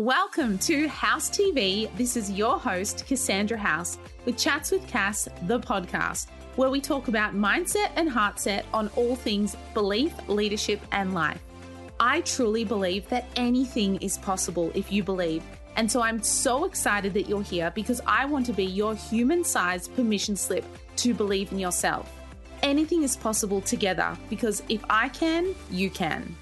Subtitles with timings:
[0.00, 1.94] Welcome to House TV.
[1.98, 7.08] This is your host, Cassandra House, with Chats with Cass, the podcast, where we talk
[7.08, 11.42] about mindset and heartset on all things belief, leadership, and life.
[12.00, 15.42] I truly believe that anything is possible if you believe.
[15.76, 19.44] And so I'm so excited that you're here because I want to be your human
[19.44, 20.64] sized permission slip
[20.96, 22.10] to believe in yourself.
[22.62, 26.34] Anything is possible together because if I can, you can.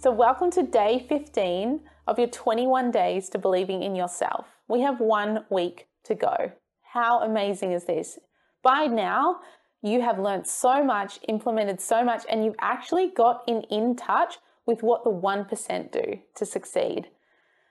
[0.00, 4.46] So, welcome to day 15 of your 21 days to believing in yourself.
[4.68, 6.52] We have one week to go.
[6.92, 8.20] How amazing is this?
[8.62, 9.40] By now,
[9.82, 14.38] you have learned so much, implemented so much, and you've actually got in, in touch
[14.66, 17.08] with what the 1% do to succeed.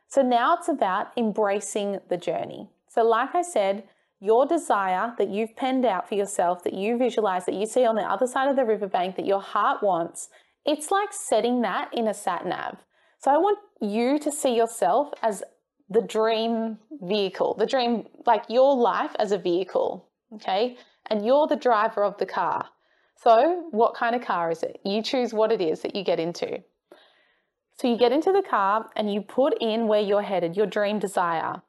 [0.09, 2.67] So now it's about embracing the journey.
[2.89, 3.85] So, like I said,
[4.19, 7.95] your desire that you've penned out for yourself, that you visualize, that you see on
[7.95, 10.27] the other side of the riverbank, that your heart wants,
[10.67, 12.77] it's like setting that in a sat nav.
[13.19, 15.41] So I want you to see yourself as
[15.89, 20.77] the dream vehicle, the dream, like your life as a vehicle, okay?
[21.09, 22.67] And you're the driver of the car.
[23.15, 24.79] So, what kind of car is it?
[24.85, 26.61] You choose what it is that you get into.
[27.79, 30.99] So, you get into the car and you put in where you're headed, your dream
[30.99, 31.61] desire.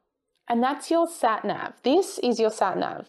[0.47, 1.73] And that's your sat nav.
[1.83, 3.07] This is your sat nav.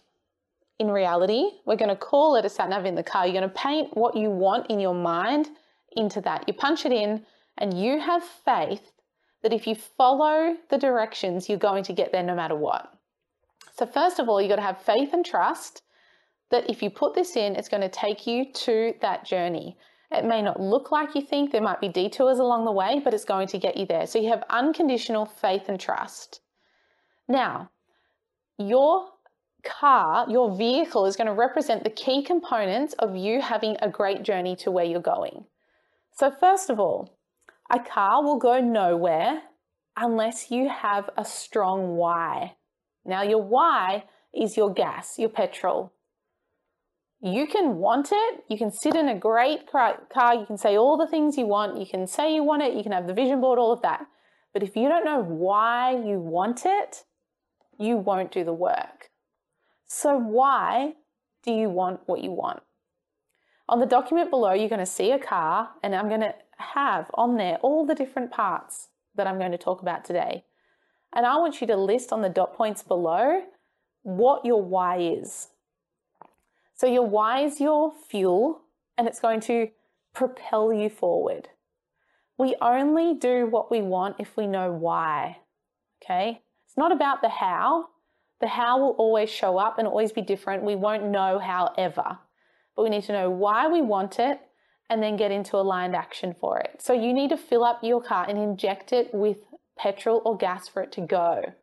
[0.79, 3.27] In reality, we're going to call it a sat nav in the car.
[3.27, 5.49] You're going to paint what you want in your mind
[5.95, 6.43] into that.
[6.47, 7.25] You punch it in,
[7.57, 8.91] and you have faith
[9.41, 12.93] that if you follow the directions, you're going to get there no matter what.
[13.73, 15.83] So, first of all, you've got to have faith and trust
[16.49, 19.77] that if you put this in, it's going to take you to that journey.
[20.11, 23.13] It may not look like you think, there might be detours along the way, but
[23.13, 24.05] it's going to get you there.
[24.05, 26.41] So, you have unconditional faith and trust.
[27.27, 27.71] Now,
[28.57, 29.07] your
[29.63, 34.23] car, your vehicle is going to represent the key components of you having a great
[34.23, 35.45] journey to where you're going.
[36.13, 37.17] So, first of all,
[37.71, 39.41] a car will go nowhere
[39.95, 42.55] unless you have a strong why.
[43.05, 45.93] Now, your why is your gas, your petrol.
[47.21, 49.99] You can want it, you can sit in a great car,
[50.33, 52.81] you can say all the things you want, you can say you want it, you
[52.81, 54.07] can have the vision board, all of that.
[54.53, 57.03] But if you don't know why you want it,
[57.77, 59.09] you won't do the work.
[59.85, 60.93] So, why
[61.43, 62.63] do you want what you want?
[63.71, 67.09] On the document below, you're going to see a car, and I'm going to have
[67.13, 70.43] on there all the different parts that I'm going to talk about today.
[71.15, 73.43] And I want you to list on the dot points below
[74.03, 75.47] what your why is.
[76.73, 78.63] So, your why is your fuel,
[78.97, 79.69] and it's going to
[80.13, 81.47] propel you forward.
[82.37, 85.37] We only do what we want if we know why.
[86.03, 86.41] Okay?
[86.67, 87.87] It's not about the how.
[88.41, 90.63] The how will always show up and always be different.
[90.63, 92.17] We won't know how ever
[92.75, 94.39] but we need to know why we want it
[94.89, 96.81] and then get into aligned action for it.
[96.81, 99.37] So you need to fill up your car and inject it with
[99.77, 101.53] petrol or gas for it to go.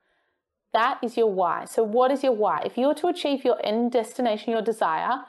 [0.72, 1.64] That is your why.
[1.64, 2.62] So, what is your why?
[2.64, 5.20] If you were to achieve your end destination, your desire,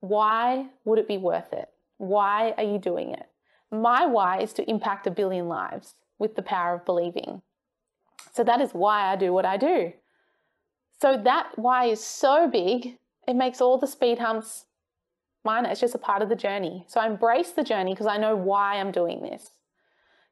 [0.00, 1.68] why would it be worth it?
[1.98, 3.26] Why are you doing it?
[3.70, 7.42] My why is to impact a billion lives with the power of believing.
[8.32, 9.92] So, that is why I do what I do.
[11.00, 14.66] So, that why is so big, it makes all the speed humps
[15.44, 15.70] minor.
[15.70, 16.84] It's just a part of the journey.
[16.88, 19.52] So I embrace the journey because I know why I'm doing this.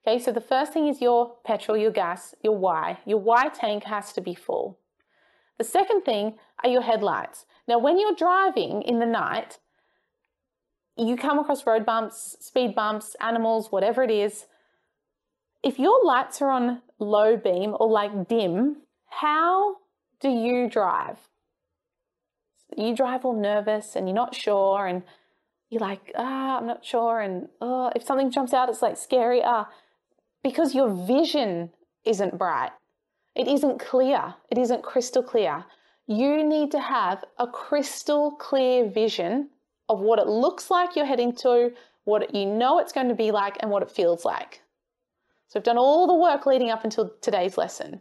[0.07, 2.99] Okay, so the first thing is your petrol, your gas, your why.
[3.07, 4.79] Your why tank has to be full.
[5.59, 6.35] The second thing
[6.65, 7.47] are your headlights.
[7.69, 9.59] Now, when you're driving in the night,
[10.97, 14.47] you come across road bumps, speed bumps, animals, whatever it is.
[15.63, 19.77] If your lights are on low beam or like dim, how
[20.21, 21.19] do you drive?
[22.77, 25.03] You drive all nervous and you're not sure and
[25.71, 27.21] you're like, ah, I'm not sure.
[27.21, 29.41] And oh, if something jumps out, it's like scary.
[29.43, 29.69] Ah,
[30.43, 31.71] because your vision
[32.05, 32.73] isn't bright.
[33.35, 34.35] It isn't clear.
[34.51, 35.65] It isn't crystal clear.
[36.07, 39.49] You need to have a crystal clear vision
[39.89, 41.73] of what it looks like you're heading to,
[42.05, 44.63] what you know it's going to be like, and what it feels like.
[45.49, 48.01] So I've done all the work leading up until today's lesson.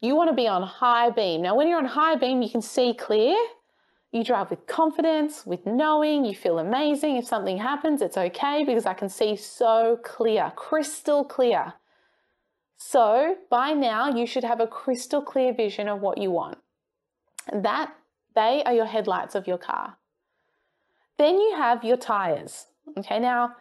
[0.00, 1.42] You want to be on high beam.
[1.42, 3.36] Now, when you're on high beam, you can see clear,
[4.14, 7.16] you drive with confidence, with knowing, you feel amazing.
[7.16, 11.74] If something happens, it's okay because I can see so clear, crystal clear.
[12.76, 16.58] So by now, you should have a crystal clear vision of what you want.
[17.52, 17.92] That
[18.36, 19.96] they are your headlights of your car.
[21.18, 22.66] Then you have your tires.
[22.96, 23.56] Okay, now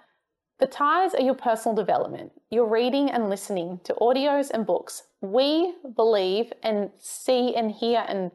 [0.59, 2.31] the tires are your personal development.
[2.51, 5.01] You're reading and listening to audios and books.
[5.21, 8.29] We believe and see and hear and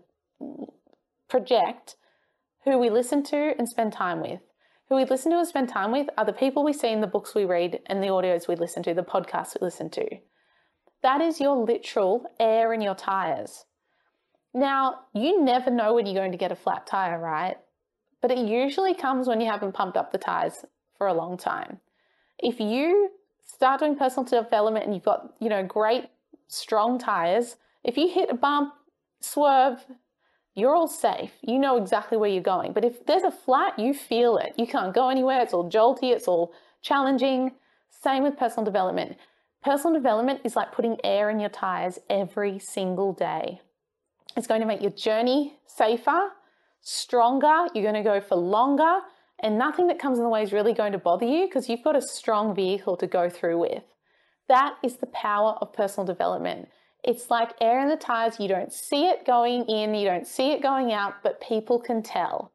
[1.28, 1.94] project
[2.70, 4.40] who we listen to and spend time with.
[4.88, 7.06] Who we listen to and spend time with are the people we see in the
[7.06, 10.06] books we read and the audios we listen to, the podcasts we listen to.
[11.02, 13.66] That is your literal air in your tires.
[14.54, 17.56] Now, you never know when you're going to get a flat tire, right?
[18.22, 20.64] But it usually comes when you haven't pumped up the tires
[20.96, 21.80] for a long time.
[22.38, 23.10] If you
[23.44, 26.06] start doing personal development and you've got, you know, great
[26.48, 28.74] strong tires, if you hit a bump,
[29.20, 29.84] swerve,
[30.58, 31.30] you're all safe.
[31.42, 32.72] You know exactly where you're going.
[32.72, 34.54] But if there's a flat, you feel it.
[34.56, 35.40] You can't go anywhere.
[35.40, 36.52] It's all jolty, it's all
[36.82, 37.52] challenging.
[37.90, 39.16] Same with personal development.
[39.62, 43.60] Personal development is like putting air in your tires every single day.
[44.36, 46.30] It's going to make your journey safer,
[46.80, 47.66] stronger.
[47.74, 49.00] You're going to go for longer,
[49.40, 51.82] and nothing that comes in the way is really going to bother you because you've
[51.82, 53.82] got a strong vehicle to go through with.
[54.48, 56.68] That is the power of personal development.
[57.04, 58.40] It's like air in the tires.
[58.40, 62.02] You don't see it going in, you don't see it going out, but people can
[62.02, 62.52] tell.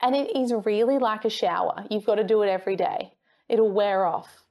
[0.00, 1.84] And it is really like a shower.
[1.90, 3.14] You've got to do it every day,
[3.48, 4.44] it'll wear off.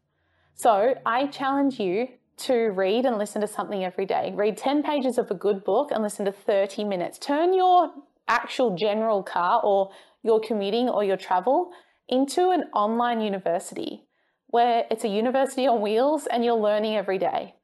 [0.55, 2.07] So I challenge you
[2.37, 4.33] to read and listen to something every day.
[4.35, 7.17] Read 10 pages of a good book and listen to 30 minutes.
[7.17, 7.91] Turn your
[8.27, 9.91] actual general car or
[10.23, 11.71] your commuting or your travel
[12.09, 14.03] into an online university
[14.47, 17.55] where it's a university on wheels and you're learning every day.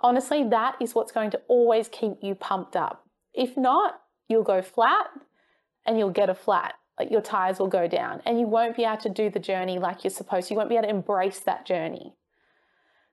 [0.00, 3.04] Honestly, that is what's going to always keep you pumped up.
[3.34, 5.06] If not, you'll go flat
[5.86, 6.74] and you'll get a flat.
[6.98, 9.78] Like your tires will go down and you won't be able to do the journey
[9.78, 10.54] like you're supposed to.
[10.54, 12.14] You won't be able to embrace that journey.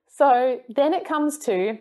[0.07, 1.79] So then it comes to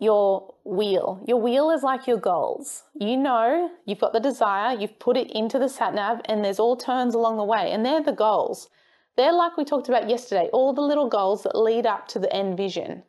[0.00, 1.22] your wheel.
[1.26, 2.84] Your wheel is like your goals.
[2.94, 6.58] You know, you've got the desire, you've put it into the sat nav, and there's
[6.58, 8.68] all turns along the way, and they're the goals.
[9.16, 12.32] They're like we talked about yesterday, all the little goals that lead up to the
[12.34, 13.04] end vision.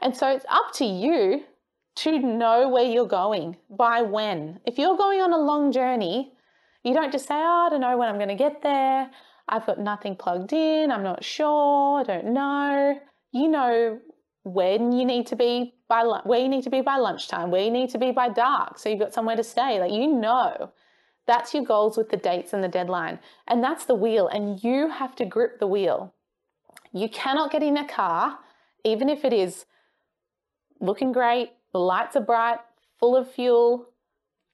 [0.00, 1.44] And so it's up to you
[1.96, 4.60] to know where you're going by when.
[4.66, 6.32] If you're going on a long journey,
[6.84, 9.10] you don't just say, Oh, I don't know when I'm going to get there.
[9.48, 10.90] I've got nothing plugged in.
[10.90, 12.00] I'm not sure.
[12.00, 13.00] I don't know.
[13.32, 14.00] You know
[14.46, 17.70] when you need to be by where you need to be by lunchtime, where you
[17.70, 19.80] need to be by dark, so you've got somewhere to stay.
[19.80, 20.70] Like you know,
[21.26, 24.88] that's your goals with the dates and the deadline, and that's the wheel, and you
[24.88, 26.14] have to grip the wheel.
[26.92, 28.38] You cannot get in a car,
[28.84, 29.66] even if it is
[30.80, 32.58] looking great, the lights are bright,
[32.98, 33.88] full of fuel,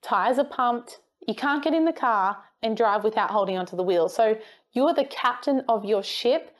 [0.01, 0.99] tires are pumped.
[1.27, 4.09] You can't get in the car and drive without holding onto the wheel.
[4.09, 4.37] So
[4.73, 6.55] you're the captain of your ship,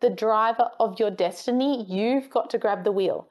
[0.00, 1.84] the driver of your destiny.
[1.88, 3.28] You've got to grab the wheel.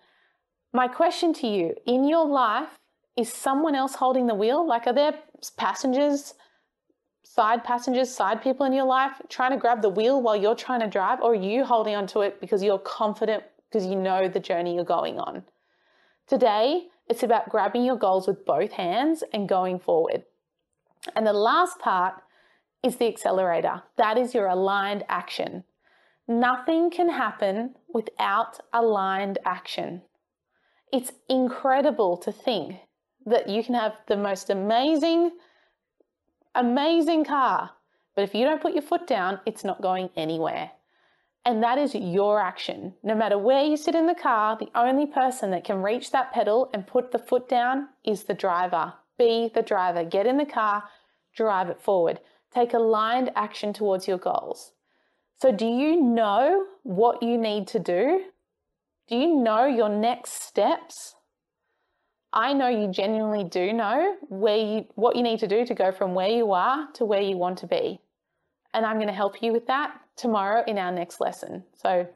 [0.73, 2.77] My question to you in your life,
[3.17, 4.65] is someone else holding the wheel?
[4.65, 5.15] Like, are there
[5.57, 6.35] passengers,
[7.23, 10.81] side passengers, side people in your life trying to grab the wheel while you're trying
[10.81, 11.19] to drive?
[11.21, 14.85] Or are you holding onto it because you're confident because you know the journey you're
[14.85, 15.43] going on?
[16.27, 20.23] Today, it's about grabbing your goals with both hands and going forward.
[21.15, 22.15] And the last part
[22.83, 23.83] is the accelerator.
[23.95, 25.63] That is your aligned action.
[26.27, 30.01] Nothing can happen without aligned action.
[30.91, 32.75] It's incredible to think
[33.25, 35.31] that you can have the most amazing,
[36.55, 37.71] amazing car,
[38.15, 40.71] but if you don't put your foot down, it's not going anywhere.
[41.47, 42.93] And that is your action.
[43.03, 46.33] No matter where you sit in the car, the only person that can reach that
[46.33, 48.95] pedal and put the foot down is the driver.
[49.17, 50.03] Be the driver.
[50.03, 50.83] Get in the car,
[51.33, 52.19] drive it forward.
[52.53, 54.73] Take aligned action towards your goals.
[55.41, 58.25] So, do you know what you need to do?
[59.07, 61.15] Do you know your next steps?
[62.33, 65.93] I know you genuinely do know where you what you need to do to go
[65.93, 68.01] from where you are to where you want to be.
[68.73, 71.63] And I'm going to help you with that tomorrow in our next lesson.
[71.75, 72.07] So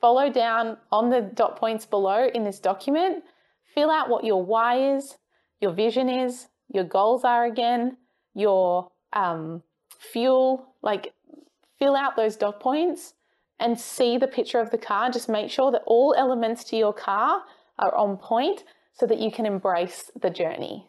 [0.00, 3.24] follow down on the dot points below in this document,
[3.74, 5.18] fill out what your why is,
[5.60, 7.96] your vision is, your goals are again,
[8.34, 9.62] your um,
[9.98, 11.12] fuel, like
[11.78, 13.14] fill out those dot points
[13.60, 15.10] and see the picture of the car.
[15.10, 17.42] Just make sure that all elements to your car
[17.78, 20.86] are on point so that you can embrace the journey.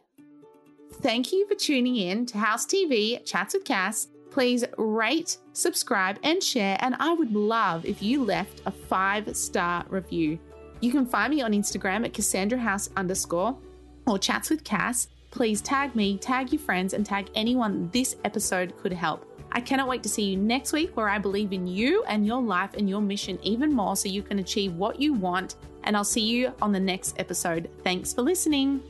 [1.02, 4.08] Thank you for tuning in to House TV Chats with Cass.
[4.32, 6.78] Please rate, subscribe, and share.
[6.82, 10.40] And I would love if you left a five star review.
[10.82, 13.58] You can find me on Instagram at Cassandra House underscore
[14.08, 15.10] or Chats with Cass.
[15.32, 19.26] Please tag me, tag your friends, and tag anyone this episode could help.
[19.52, 22.42] I cannot wait to see you next week where I believe in you and your
[22.42, 25.56] life and your mission even more so you can achieve what you want.
[25.84, 27.70] And I'll see you on the next episode.
[27.84, 28.82] Thanks for listening.